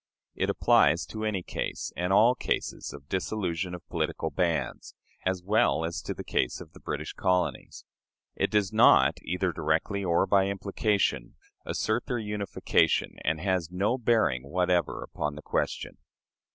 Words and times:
It 0.33 0.49
applies 0.49 1.05
to 1.05 1.23
any 1.25 1.43
case, 1.43 1.91
and 1.95 2.11
all 2.11 2.33
cases, 2.33 2.91
of 2.91 3.07
dissolution 3.07 3.75
of 3.75 3.87
political 3.87 4.31
bands, 4.31 4.95
as 5.27 5.43
well 5.43 5.85
as 5.85 6.01
to 6.01 6.15
the 6.15 6.23
case 6.23 6.59
of 6.59 6.73
the 6.73 6.79
British 6.79 7.13
colonies. 7.13 7.85
It 8.35 8.49
does 8.49 8.73
not, 8.73 9.19
either 9.21 9.51
directly 9.51 10.03
or 10.03 10.25
by 10.25 10.47
implication, 10.47 11.35
assert 11.67 12.07
their 12.07 12.17
unification, 12.17 13.17
and 13.23 13.39
has 13.41 13.69
no 13.69 13.95
bearing 13.99 14.49
whatever 14.49 15.03
upon 15.03 15.35
the 15.35 15.43
question. 15.43 15.99